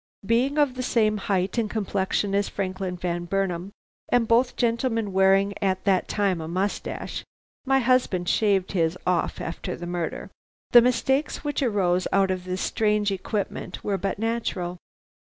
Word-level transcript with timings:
"Being 0.25 0.57
of 0.57 0.73
the 0.73 0.81
same 0.81 1.17
height 1.17 1.59
and 1.59 1.69
complexion 1.69 2.33
as 2.33 2.49
Franklin 2.49 2.97
Van 2.97 3.25
Burnam, 3.25 3.71
and 4.09 4.27
both 4.27 4.55
gentlemen 4.55 5.13
wearing 5.13 5.53
at 5.61 5.83
that 5.83 6.07
time 6.07 6.41
a 6.41 6.47
moustache 6.47 7.23
(my 7.67 7.77
husband 7.77 8.27
shaved 8.27 8.71
his 8.71 8.97
off 9.05 9.39
after 9.39 9.75
the 9.75 9.85
murder), 9.85 10.31
the 10.71 10.81
mistakes 10.81 11.43
which 11.43 11.61
arose 11.61 12.07
out 12.11 12.31
of 12.31 12.45
this 12.45 12.61
strange 12.61 13.11
equipment 13.11 13.83
were 13.83 13.99
but 13.99 14.17
natural. 14.17 14.79